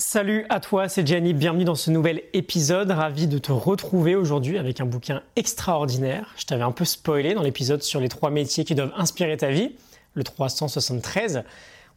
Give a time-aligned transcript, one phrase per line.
[0.00, 2.90] Salut à toi, c'est Jenny, bienvenue dans ce nouvel épisode.
[2.90, 6.32] Ravi de te retrouver aujourd'hui avec un bouquin extraordinaire.
[6.38, 9.50] Je t'avais un peu spoilé dans l'épisode sur les trois métiers qui doivent inspirer ta
[9.50, 9.72] vie,
[10.14, 11.42] le 373.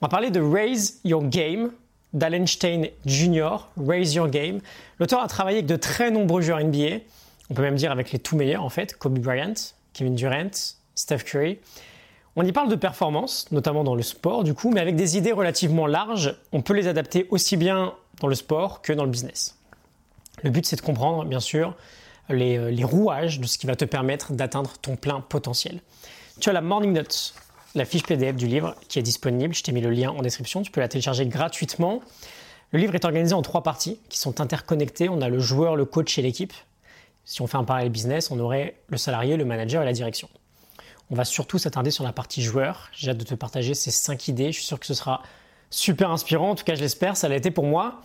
[0.02, 1.72] On va parler de Raise Your Game
[2.12, 4.60] d'Allen Stein Jr., Raise Your Game.
[5.00, 6.98] L'auteur a travaillé avec de très nombreux joueurs NBA,
[7.50, 9.54] on peut même dire avec les tout meilleurs en fait, Kobe Bryant,
[9.94, 10.52] Kevin Durant,
[10.94, 11.58] Steph Curry.
[12.36, 15.32] On y parle de performance, notamment dans le sport du coup, mais avec des idées
[15.32, 19.60] relativement larges, on peut les adapter aussi bien dans le sport que dans le business.
[20.42, 21.76] Le but c'est de comprendre bien sûr
[22.30, 25.82] les, euh, rouages de ce qui va te permettre d'atteindre ton plein potentiel.
[26.40, 27.36] Tu as la Morning Notes,
[27.76, 30.64] la fiche PDF du livre qui est disponible, je t'ai mis le lien en description,
[30.64, 32.02] tu peux la télécharger gratuitement.
[32.72, 35.08] Le livre est organisé en trois parties qui sont interconnectées.
[35.08, 36.54] On a le joueur, le coach et l'équipe.
[37.24, 40.28] Si on fait un parallèle business, on aurait le salarié, le manager et la direction.
[41.14, 42.90] On va surtout s'attarder sur la partie joueur.
[42.92, 44.48] J'ai hâte de te partager ces cinq idées.
[44.52, 45.22] Je suis sûr que ce sera
[45.70, 46.50] super inspirant.
[46.50, 47.18] En tout cas, je l'espère.
[47.18, 48.02] Ça l'a été pour moi.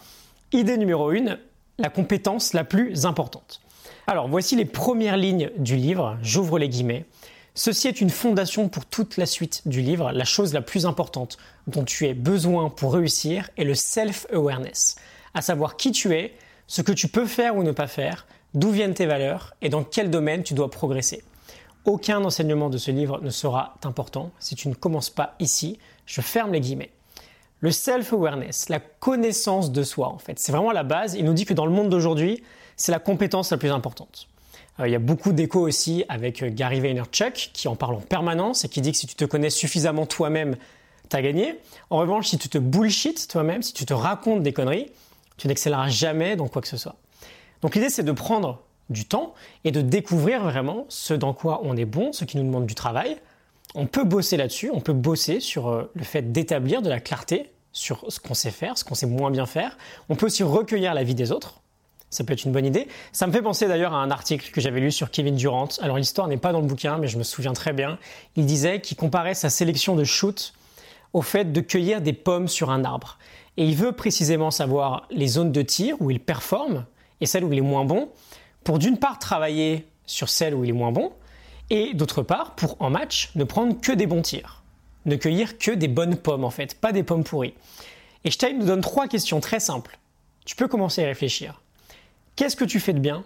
[0.52, 1.38] Idée numéro une,
[1.78, 3.62] la compétence la plus importante.
[4.06, 6.18] Alors, voici les premières lignes du livre.
[6.20, 7.06] J'ouvre les guillemets.
[7.54, 10.12] Ceci est une fondation pour toute la suite du livre.
[10.12, 14.96] La chose la plus importante dont tu as besoin pour réussir est le self-awareness,
[15.32, 16.34] à savoir qui tu es,
[16.66, 19.82] ce que tu peux faire ou ne pas faire, d'où viennent tes valeurs et dans
[19.82, 21.24] quel domaine tu dois progresser.
[21.88, 25.78] Aucun enseignement de ce livre ne sera important si tu ne commences pas ici.
[26.04, 26.90] Je ferme les guillemets.
[27.60, 31.14] Le self-awareness, la connaissance de soi en fait, c'est vraiment la base.
[31.14, 32.42] Il nous dit que dans le monde d'aujourd'hui,
[32.76, 34.28] c'est la compétence la plus importante.
[34.80, 38.00] Euh, il y a beaucoup d'échos aussi avec euh, Gary Vaynerchuk qui en parle en
[38.00, 40.56] permanence et qui dit que si tu te connais suffisamment toi-même,
[41.08, 41.58] tu as gagné.
[41.88, 44.92] En revanche, si tu te bullshit toi-même, si tu te racontes des conneries,
[45.38, 46.96] tu n'excelleras jamais dans quoi que ce soit.
[47.62, 51.76] Donc l'idée c'est de prendre du temps et de découvrir vraiment ce dans quoi on
[51.76, 53.18] est bon, ce qui nous demande du travail.
[53.74, 57.50] On peut bosser là-dessus, on peut bosser sur euh, le fait d'établir de la clarté
[57.72, 59.76] sur ce qu'on sait faire, ce qu'on sait moins bien faire.
[60.08, 61.60] On peut aussi recueillir la vie des autres.
[62.10, 62.88] Ça peut être une bonne idée.
[63.12, 65.68] Ça me fait penser d'ailleurs à un article que j'avais lu sur Kevin Durant.
[65.80, 67.98] Alors l'histoire n'est pas dans le bouquin, mais je me souviens très bien.
[68.36, 70.54] Il disait qu'il comparait sa sélection de shoot
[71.12, 73.18] au fait de cueillir des pommes sur un arbre.
[73.58, 76.86] Et il veut précisément savoir les zones de tir où il performe
[77.20, 78.08] et celles où il est moins bon
[78.68, 81.10] pour d'une part travailler sur celle où il est moins bon,
[81.70, 84.62] et d'autre part, pour en match, ne prendre que des bons tirs.
[85.06, 87.54] Ne cueillir que des bonnes pommes en fait, pas des pommes pourries.
[88.24, 89.98] Et Stein nous donne trois questions très simples.
[90.44, 91.62] Tu peux commencer à réfléchir.
[92.36, 93.24] Qu'est-ce que tu fais de bien?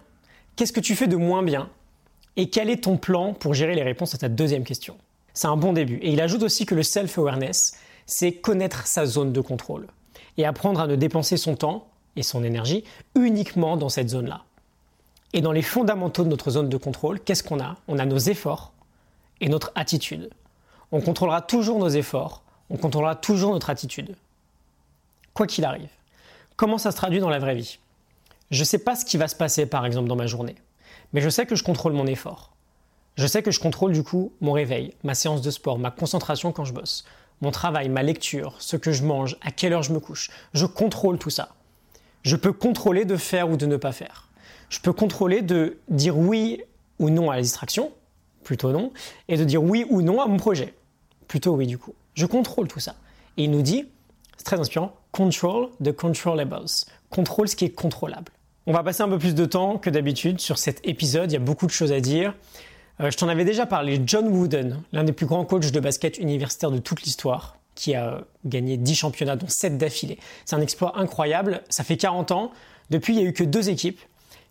[0.54, 1.68] Qu'est-ce que tu fais de moins bien?
[2.36, 4.96] Et quel est ton plan pour gérer les réponses à ta deuxième question?
[5.34, 5.96] C'est un bon début.
[6.02, 9.88] Et il ajoute aussi que le self-awareness, c'est connaître sa zone de contrôle
[10.36, 12.84] et apprendre à ne dépenser son temps et son énergie
[13.16, 14.44] uniquement dans cette zone-là.
[15.34, 17.76] Et dans les fondamentaux de notre zone de contrôle, qu'est-ce qu'on a?
[17.88, 18.72] On a nos efforts
[19.40, 20.30] et notre attitude.
[20.90, 24.14] On contrôlera toujours nos efforts, on contrôlera toujours notre attitude.
[25.32, 25.88] Quoi qu'il arrive.
[26.56, 27.78] Comment ça se traduit dans la vraie vie?
[28.50, 30.56] Je ne sais pas ce qui va se passer par exemple dans ma journée,
[31.14, 32.52] mais je sais que je contrôle mon effort.
[33.16, 36.52] Je sais que je contrôle du coup mon réveil, ma séance de sport, ma concentration
[36.52, 37.04] quand je bosse,
[37.40, 40.30] mon travail, ma lecture, ce que je mange, à quelle heure je me couche.
[40.52, 41.54] Je contrôle tout ça.
[42.22, 44.28] Je peux contrôler de faire ou de ne pas faire
[44.72, 46.62] je peux contrôler de dire oui
[46.98, 47.92] ou non à la distraction,
[48.42, 48.90] plutôt non,
[49.28, 50.72] et de dire oui ou non à mon projet,
[51.28, 51.94] plutôt oui du coup.
[52.14, 52.96] Je contrôle tout ça.
[53.36, 53.86] Et il nous dit,
[54.38, 56.64] c'est très inspirant, control the controllables,
[57.10, 58.32] contrôle ce qui est contrôlable.
[58.66, 61.36] On va passer un peu plus de temps que d'habitude sur cet épisode, il y
[61.36, 62.34] a beaucoup de choses à dire.
[63.00, 66.16] Euh, je t'en avais déjà parlé, John Wooden, l'un des plus grands coachs de basket
[66.16, 70.18] universitaire de toute l'histoire, qui a gagné 10 championnats, dont 7 d'affilée.
[70.46, 72.52] C'est un exploit incroyable, ça fait 40 ans.
[72.88, 74.00] Depuis, il n'y a eu que deux équipes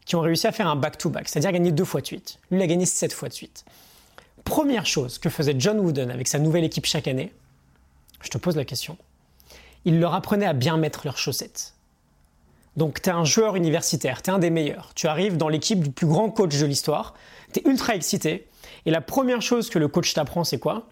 [0.06, 2.40] qui ont réussi à faire un back-to-back, c'est-à-dire gagner deux fois de suite.
[2.50, 3.66] Lui, il a gagné sept fois de suite.
[4.44, 7.32] Première chose que faisait John Wooden avec sa nouvelle équipe chaque année,
[8.22, 8.98] je te pose la question,
[9.86, 11.74] il leur apprenait à bien mettre leurs chaussettes.
[12.78, 15.82] Donc tu es un joueur universitaire, tu es un des meilleurs, tu arrives dans l'équipe
[15.82, 17.14] du plus grand coach de l'histoire,
[17.54, 18.48] tu es ultra excité,
[18.86, 20.88] et la première chose que le coach t'apprend, c'est quoi?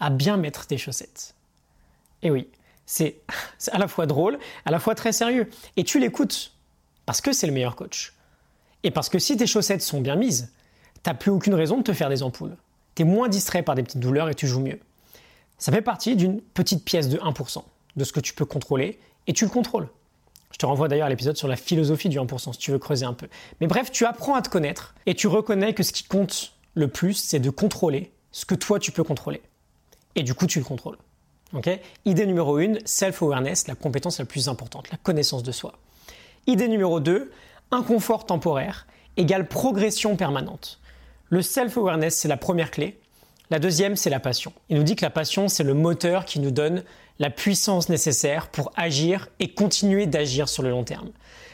[0.00, 1.34] À bien mettre tes chaussettes.
[2.22, 2.48] Et oui,
[2.86, 3.16] c'est
[3.72, 5.48] à la fois drôle, à la fois très sérieux.
[5.76, 6.52] Et tu l'écoutes,
[7.06, 8.12] parce que c'est le meilleur coach.
[8.84, 10.52] Et parce que si tes chaussettes sont bien mises,
[11.02, 12.56] t'as plus aucune raison de te faire des ampoules.
[12.94, 14.78] Tu es moins distrait par des petites douleurs et tu joues mieux.
[15.58, 17.62] Ça fait partie d'une petite pièce de 1%
[17.96, 19.88] de ce que tu peux contrôler et tu le contrôles.
[20.50, 23.06] Je te renvoie d'ailleurs à l'épisode sur la philosophie du 1% si tu veux creuser
[23.06, 23.28] un peu.
[23.60, 26.88] Mais bref, tu apprends à te connaître et tu reconnais que ce qui compte le
[26.88, 29.40] plus, c'est de contrôler ce que toi tu peux contrôler.
[30.14, 30.98] Et du coup, tu le contrôles.
[32.04, 35.74] Idée numéro 1, self-awareness, la compétence la plus importante, la connaissance de soi.
[36.46, 37.30] Idée numéro 2,
[37.72, 38.86] inconfort temporaire
[39.16, 40.80] égale progression permanente.
[41.28, 42.98] Le self-awareness, c'est la première clé.
[43.50, 44.52] La deuxième, c'est la passion.
[44.68, 46.84] Il nous dit que la passion, c'est le moteur qui nous donne
[47.18, 51.10] la puissance nécessaire pour agir et continuer d'agir sur le long terme.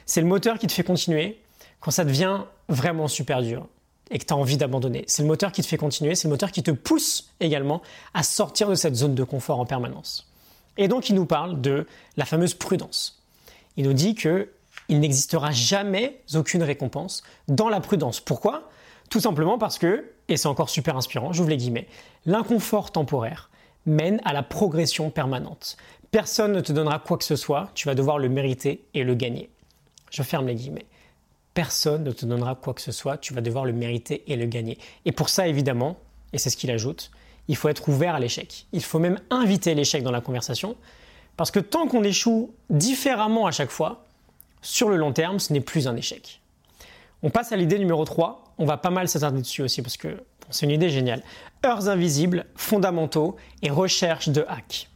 [0.07, 1.41] C'est le moteur qui te fait continuer
[1.81, 3.67] quand ça devient vraiment super dur
[4.11, 5.05] et que tu as envie d'abandonner.
[5.07, 7.83] C'est le moteur qui te fait continuer, c'est le moteur qui te pousse également
[8.15, 10.31] à sortir de cette zone de confort en permanence.
[10.77, 11.87] Et donc il nous parle de
[12.17, 13.23] la fameuse prudence.
[13.77, 14.49] Il nous dit que
[14.89, 18.21] il n'existera jamais aucune récompense dans la prudence.
[18.21, 18.71] Pourquoi?
[19.11, 21.87] Tout simplement parce que, et c'est encore super inspirant, j'ouvre les guillemets,
[22.27, 23.51] l'inconfort temporaire
[23.87, 25.77] mène à la progression permanente.
[26.11, 29.15] Personne ne te donnera quoi que ce soit, tu vas devoir le mériter et le
[29.15, 29.51] gagner.
[30.11, 30.87] Je ferme les guillemets.
[31.55, 34.47] Personne ne te donnera quoi que ce soit, tu vas devoir le mériter et le
[34.47, 34.79] gagner.
[35.05, 35.97] Et pour ça, évidemment,
[36.33, 37.11] et c'est ce qu'il ajoute,
[37.49, 38.67] il faut être ouvert à l'échec.
[38.73, 40.77] Il faut même inviter l'échec dans la conversation,
[41.37, 44.05] parce que tant qu'on échoue différemment à chaque fois,
[44.63, 46.41] sur le long terme, ce n'est plus un échec.
[47.23, 50.23] On passe à l'idée numéro 3, on va pas mal s'attarder dessus aussi, parce que
[50.51, 51.23] c'est une idée géniale.
[51.65, 54.89] Heures invisibles, fondamentaux et recherche de hack.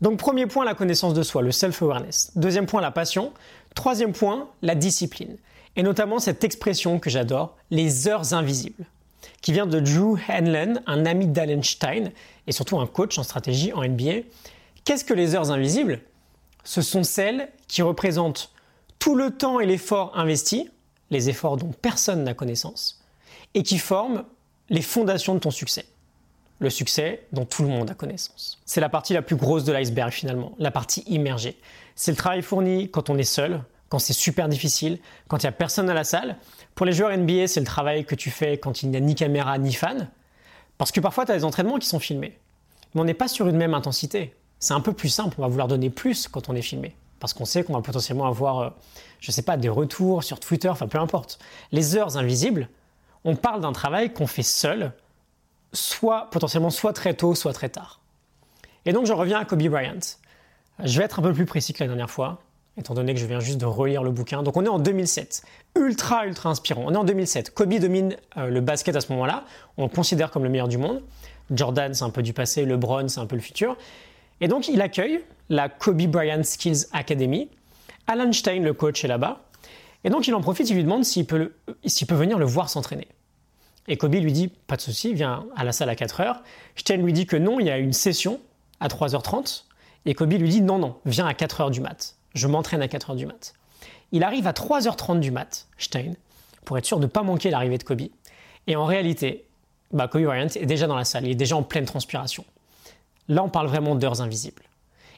[0.00, 2.32] Donc premier point, la connaissance de soi, le self-awareness.
[2.36, 3.32] Deuxième point, la passion.
[3.74, 5.36] Troisième point, la discipline.
[5.74, 8.86] Et notamment cette expression que j'adore, les heures invisibles,
[9.42, 12.12] qui vient de Drew Hanlon, un ami d'Allenstein
[12.46, 14.22] et surtout un coach en stratégie en NBA.
[14.84, 16.00] Qu'est-ce que les heures invisibles?
[16.64, 18.50] Ce sont celles qui représentent
[19.06, 20.68] tout le temps et l'effort investi,
[21.10, 23.04] les efforts dont personne n'a connaissance,
[23.54, 24.24] et qui forment
[24.68, 25.86] les fondations de ton succès.
[26.58, 28.60] Le succès dont tout le monde a connaissance.
[28.66, 31.56] C'est la partie la plus grosse de l'iceberg finalement, la partie immergée.
[31.94, 34.98] C'est le travail fourni quand on est seul, quand c'est super difficile,
[35.28, 36.36] quand il n'y a personne à la salle.
[36.74, 39.14] Pour les joueurs NBA, c'est le travail que tu fais quand il n'y a ni
[39.14, 40.10] caméra ni fan.
[40.78, 42.36] Parce que parfois, tu as des entraînements qui sont filmés.
[42.92, 44.34] Mais on n'est pas sur une même intensité.
[44.58, 46.96] C'est un peu plus simple, on va vouloir donner plus quand on est filmé.
[47.20, 48.70] Parce qu'on sait qu'on va potentiellement avoir, euh,
[49.20, 51.38] je ne sais pas, des retours sur Twitter, enfin peu importe.
[51.72, 52.68] Les heures invisibles,
[53.24, 54.92] on parle d'un travail qu'on fait seul,
[55.72, 58.00] soit potentiellement soit très tôt, soit très tard.
[58.84, 59.98] Et donc je reviens à Kobe Bryant.
[60.84, 62.38] Je vais être un peu plus précis que la dernière fois,
[62.78, 64.42] étant donné que je viens juste de relire le bouquin.
[64.42, 65.42] Donc on est en 2007,
[65.76, 66.84] ultra ultra inspirant.
[66.86, 67.50] On est en 2007.
[67.54, 69.44] Kobe domine euh, le basket à ce moment-là.
[69.76, 71.02] On le considère comme le meilleur du monde.
[71.50, 73.76] Jordan c'est un peu du passé, LeBron c'est un peu le futur.
[74.40, 77.48] Et donc il accueille la Kobe Bryant Skills Academy.
[78.06, 79.42] Alan Stein, le coach, est là-bas.
[80.04, 83.08] Et donc il en profite, il lui demande s'il peut, peut venir le voir s'entraîner.
[83.88, 86.36] Et Kobe lui dit Pas de souci, viens à la salle à 4h.
[86.76, 88.40] Stein lui dit que non, il y a une session
[88.80, 89.64] à 3h30.
[90.04, 92.16] Et Kobe lui dit Non, non, viens à 4h du mat.
[92.34, 93.54] Je m'entraîne à 4h du mat.
[94.12, 96.12] Il arrive à 3h30 du mat, Stein,
[96.64, 98.02] pour être sûr de ne pas manquer l'arrivée de Kobe.
[98.66, 99.46] Et en réalité,
[99.92, 102.44] bah, Kobe Bryant est déjà dans la salle, il est déjà en pleine transpiration.
[103.28, 104.62] Là, on parle vraiment d'heures invisibles.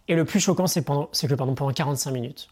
[0.08, 2.48] Et le plus choquant, c'est que pendant 45 minutes,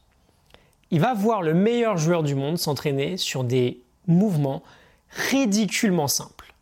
[0.91, 4.62] il va voir le meilleur joueur du monde s'entraîner sur des mouvements
[5.11, 6.53] ridiculement simples,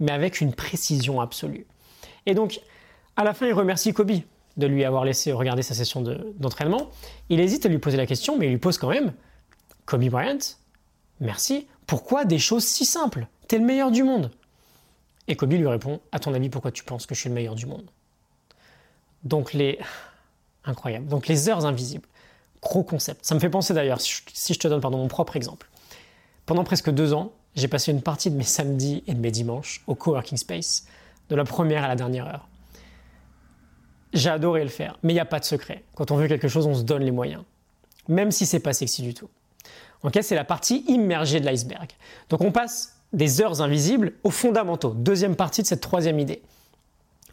[0.00, 1.66] mais avec une précision absolue.
[2.26, 2.60] Et donc,
[3.16, 4.12] à la fin, il remercie Kobe
[4.56, 6.02] de lui avoir laissé regarder sa session
[6.36, 6.90] d'entraînement.
[7.30, 9.12] il hésite à lui poser la question, mais il lui pose quand même
[9.86, 10.38] Kobe Bryant,
[11.20, 13.26] merci, pourquoi des choses si simples?
[13.48, 14.30] T'es le meilleur du monde.
[15.26, 17.54] Et Kobe lui répond À ton avis, pourquoi tu penses que je suis le meilleur
[17.54, 17.88] du monde?
[19.24, 19.78] Donc les.
[20.64, 21.06] Incroyable.
[21.06, 22.06] Donc les heures invisibles.
[22.62, 23.24] Gros concept.
[23.24, 25.68] Ça me fait penser d'ailleurs, si je te donne pardon, mon propre exemple.
[26.46, 29.82] Pendant presque deux ans, j'ai passé une partie de mes samedis et de mes dimanches
[29.88, 30.86] au coworking space,
[31.28, 32.48] de la première à la dernière heure.
[34.12, 35.84] J'ai adoré le faire, mais il n'y a pas de secret.
[35.94, 37.42] Quand on veut quelque chose, on se donne les moyens.
[38.08, 39.28] Même si c'est pas sexy du tout.
[40.02, 41.90] Ok, c'est la partie immergée de l'iceberg.
[42.28, 44.94] Donc on passe des heures invisibles aux fondamentaux.
[44.94, 46.42] Deuxième partie de cette troisième idée.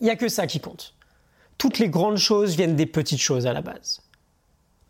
[0.01, 0.93] Il n'y a que ça qui compte.
[1.59, 4.01] Toutes les grandes choses viennent des petites choses à la base.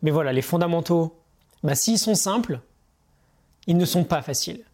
[0.02, 1.14] Mais voilà, les fondamentaux,
[1.62, 2.60] bah, s'ils sont simples,
[3.66, 4.64] ils ne sont pas faciles.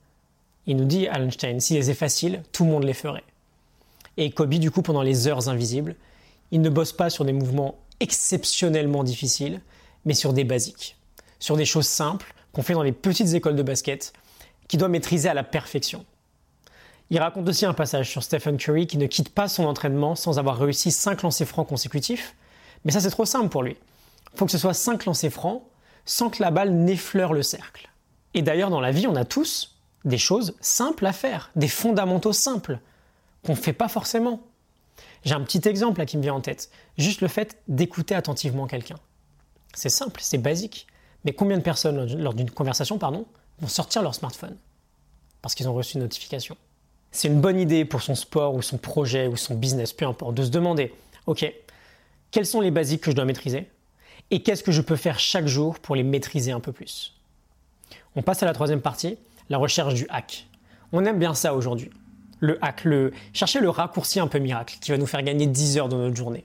[0.67, 3.25] Il nous dit Einstein, s'ils étaient faciles, tout le monde les ferait.
[4.19, 5.97] Et Kobe, du coup, pendant les heures invisibles,
[6.51, 9.63] il ne bosse pas sur des mouvements exceptionnellement difficiles,
[10.05, 10.97] mais sur des basiques,
[11.39, 14.13] sur des choses simples qu'on fait dans les petites écoles de basket,
[14.69, 16.05] qu'il doit maîtriser à la perfection.
[17.11, 20.39] Il raconte aussi un passage sur Stephen Curry qui ne quitte pas son entraînement sans
[20.39, 22.35] avoir réussi 5 lancers francs consécutifs,
[22.85, 23.77] mais ça c'est trop simple pour lui.
[24.33, 25.63] Il faut que ce soit 5 lancers francs
[26.05, 27.91] sans que la balle n'effleure le cercle.
[28.35, 32.33] Et d'ailleurs dans la vie on a tous des choses simples à faire, des fondamentaux
[32.33, 32.81] simples
[33.45, 34.41] qu'on ne fait pas forcément.
[35.25, 36.71] J'ai un petit exemple là qui me vient en tête.
[36.99, 38.99] Juste le fait d'écouter attentivement quelqu'un.
[39.75, 40.87] C'est simple, c'est basique.
[41.25, 43.27] Mais combien de personnes, lors d'une conversation, pardon,
[43.59, 44.57] vont sortir leur smartphone?
[45.43, 46.57] Parce qu'ils ont reçu une notification
[47.17, 50.35] C'est une bonne idée pour son sport ou son projet ou son business, peu importe,
[50.35, 50.93] de se demander,
[51.25, 51.51] OK,
[52.31, 53.71] quels sont les basiques que je dois maîtriser
[54.31, 57.15] et qu'est-ce que je peux faire chaque jour pour les maîtriser un peu plus?
[58.17, 59.17] On passe à la troisième partie,
[59.49, 60.47] la recherche du hack.
[60.93, 61.91] On aime bien ça aujourd'hui
[62.41, 65.79] le hack, le, chercher le raccourci un peu miracle qui va nous faire gagner 10
[65.79, 66.45] heures de notre journée.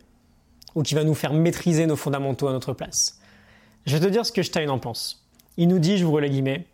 [0.73, 3.19] ou qui va nous faire maîtriser nos fondamentaux à notre place.
[3.85, 5.27] Je vais te dire ce que Stein en pense.
[5.57, 6.65] Il nous dit, je vous les guillemets,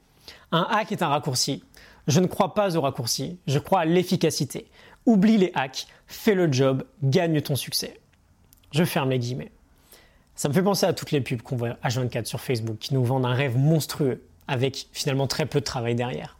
[0.51, 1.63] un hack est un raccourci.
[2.07, 4.69] Je ne crois pas au raccourci, je crois à l'efficacité.
[5.05, 7.99] Oublie les hacks, fais le job, gagne ton succès.
[8.71, 9.51] Je ferme les guillemets.
[10.35, 13.03] Ça me fait penser à toutes les pubs qu'on voit H24 sur Facebook qui nous
[13.03, 16.37] vendent un rêve monstrueux avec finalement très peu de travail derrière.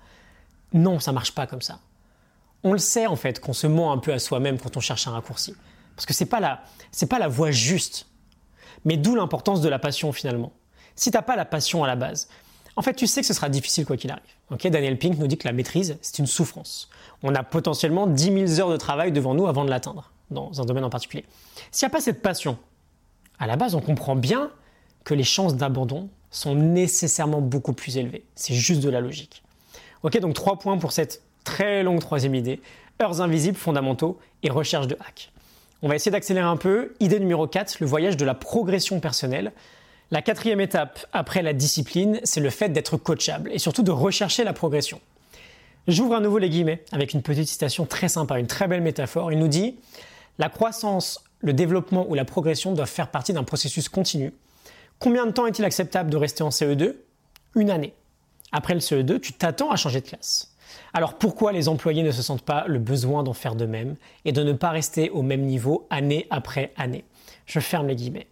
[0.74, 1.80] Non, ça marche pas comme ça.
[2.64, 5.08] On le sait en fait qu'on se ment un peu à soi-même quand on cherche
[5.08, 5.56] un raccourci.
[5.96, 8.08] Parce que c'est pas la, c'est pas la voie juste.
[8.86, 10.54] Mais d'où l'importance de la passion finalement.
[10.96, 12.30] Si t'as pas la passion à la base,
[12.78, 14.24] en fait, tu sais que ce sera difficile quoi qu'il arrive.
[14.52, 16.90] Ok, Daniel Pink nous dit que la maîtrise, c'est une souffrance.
[17.24, 20.66] On a potentiellement 10 000 heures de travail devant nous avant de l'atteindre, dans un
[20.66, 21.26] domaine en particulier.
[21.72, 22.58] S'il n'y a pas cette passion,
[23.40, 24.52] à la base, on comprend bien
[25.04, 28.26] que les chances d'abandon sont nécessairement beaucoup plus élevées.
[28.36, 29.42] C'est juste de la logique.
[30.04, 32.62] Ok, donc trois points pour cette très longue troisième idée.
[33.02, 35.32] Heures invisibles, fondamentaux et recherche de hack.
[35.82, 36.94] On va essayer d'accélérer un peu.
[37.00, 39.52] Idée numéro 4, le voyage de la progression personnelle.
[40.10, 44.46] La quatrième étape après la discipline, c'est le fait d'être coachable et surtout de rechercher
[44.46, 45.02] la progression.
[45.86, 49.34] J'ouvre à nouveau les guillemets avec une petite citation très sympa, une très belle métaphore.
[49.34, 49.76] Il nous dit
[50.38, 54.34] La croissance, le développement ou la progression doivent faire partie d'un processus continu.
[54.98, 56.96] Combien de temps est-il acceptable de rester en CE2
[57.56, 57.94] Une année.
[58.54, 60.54] Après le CE2, tu t'attends à changer de classe.
[60.94, 64.32] Alors pourquoi les employés ne se sentent pas le besoin d'en faire de même et
[64.32, 67.04] de ne pas rester au même niveau année après année?
[67.46, 68.28] Je ferme les guillemets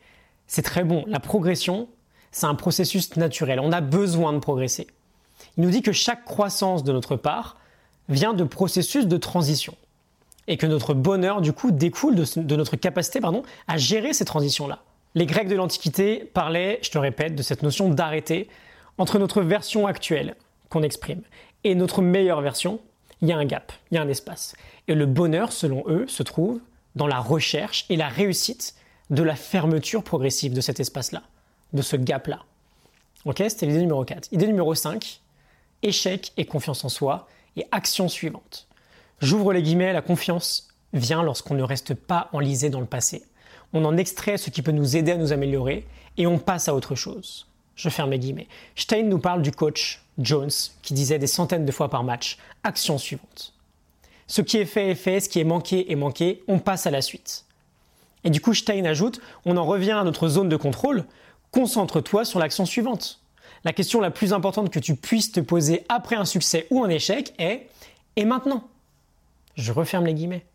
[0.47, 1.03] c'est très bon.
[1.07, 1.87] La progression,
[2.31, 3.59] c'est un processus naturel.
[3.59, 4.87] On a besoin de progresser.
[5.57, 7.57] Il nous dit que chaque croissance de notre part
[8.09, 9.75] vient de processus de transition.
[10.47, 14.83] Et que notre bonheur, du coup, découle de, notre capacité pardon, à gérer ces transitions-là.
[15.15, 18.47] Les Grecs de l'Antiquité parlaient, je te répète, de cette notion d'arrêter
[18.97, 20.35] entre notre version actuelle
[20.69, 21.21] qu'on exprime
[21.63, 22.79] et notre meilleure version.
[23.21, 24.55] Il y a un gap, il y a un espace.
[24.87, 26.59] Et le bonheur, selon eux, se trouve
[26.95, 28.75] dans la recherche et la réussite
[29.09, 31.23] de la fermeture progressive de cet espace-là,
[31.73, 32.43] de ce gap-là.
[33.25, 34.31] Ok, c'était l'idée numéro 4.
[34.31, 35.21] Idée numéro 5,
[35.83, 38.67] échec et confiance en soi et action suivante.
[39.19, 43.23] J'ouvre les guillemets, la confiance vient lorsqu'on ne reste pas enlisé dans le passé.
[43.73, 45.85] On en extrait ce qui peut nous aider à nous améliorer
[46.17, 47.47] et on passe à autre chose.
[47.75, 48.47] Je ferme les guillemets.
[48.75, 52.97] Stein nous parle du coach Jones qui disait des centaines de fois par match, action
[52.97, 53.53] suivante.
[54.27, 56.91] Ce qui est fait est fait, ce qui est manqué est manqué, on passe à
[56.91, 57.44] la suite.
[58.25, 61.05] Et du coup, Stein ajoute, on en revient à notre zone de contrôle,
[61.51, 63.21] concentre-toi sur l'action suivante.
[63.63, 66.89] La question la plus importante que tu puisses te poser après un succès ou un
[66.89, 67.67] échec est
[68.15, 68.67] et maintenant?
[69.55, 70.45] Je referme les guillemets.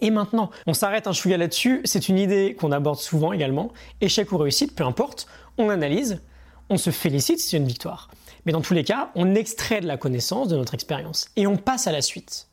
[0.00, 0.50] Et maintenant?
[0.66, 3.72] On s'arrête un chouïa là-dessus, c'est une idée qu'on aborde souvent également.
[4.00, 5.26] Échec ou réussite, peu importe,
[5.58, 6.22] on analyse,
[6.68, 8.08] on se félicite si c'est une victoire.
[8.46, 11.56] Mais dans tous les cas, on extrait de la connaissance de notre expérience et on
[11.56, 12.46] passe à la suite.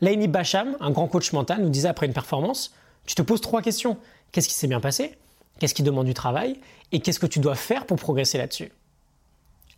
[0.00, 2.72] Laini Basham, un grand coach mental, nous disait après une performance
[3.06, 3.98] tu te poses trois questions.
[4.32, 5.16] Qu'est-ce qui s'est bien passé?
[5.58, 6.60] Qu'est-ce qui demande du travail?
[6.92, 8.72] Et qu'est-ce que tu dois faire pour progresser là-dessus?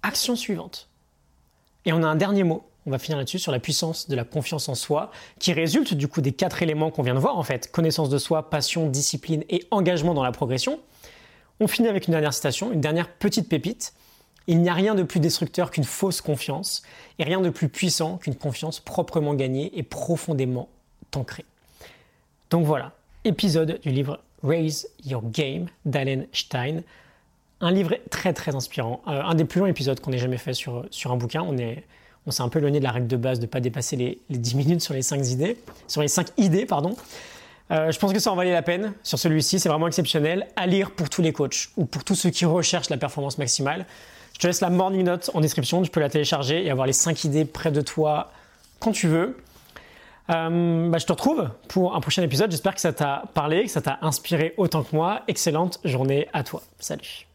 [0.02, 0.88] Action suivante.
[1.84, 2.68] Et on a un dernier mot.
[2.86, 6.06] On va finir là-dessus sur la puissance de la confiance en soi, qui résulte du
[6.06, 9.42] coup des quatre éléments qu'on vient de voir en fait connaissance de soi, passion, discipline
[9.48, 10.80] et engagement dans la progression.
[11.58, 13.92] On finit avec une dernière citation, une dernière petite pépite.
[14.46, 16.82] Il n'y a rien de plus destructeur qu'une fausse confiance,
[17.18, 20.68] et rien de plus puissant qu'une confiance proprement gagnée et profondément
[21.16, 21.44] ancrée.
[22.50, 22.92] Donc voilà,
[23.26, 26.82] épisode du livre Raise Your Game d'Allen Stein.
[27.60, 30.54] Un livre très très inspirant, euh, un des plus longs épisodes qu'on ait jamais fait
[30.54, 31.42] sur, sur un bouquin.
[31.42, 31.84] On est
[32.28, 34.18] on s'est un peu éloigné de la règle de base de ne pas dépasser les,
[34.30, 35.56] les, 10 minutes sur les 5 idées,
[35.86, 36.96] sur les 5 idées, pardon.
[37.70, 40.48] Euh, je pense que ça en valait la peine sur celui-ci, c'est vraiment exceptionnel.
[40.56, 43.86] À lire pour tous les coachs ou pour tous ceux qui recherchent la performance maximale.
[44.34, 46.92] Je te laisse la morning note en description, tu peux la télécharger et avoir les
[46.92, 48.32] 5 idées près de toi
[48.80, 49.36] quand tu veux.
[50.30, 52.50] Euh, bah, je te retrouve pour un prochain épisode.
[52.50, 55.22] J'espère que ça t'a parlé, que ça t'a inspiré autant que moi.
[55.28, 56.62] Excellente journée à toi.
[56.78, 57.26] Salut.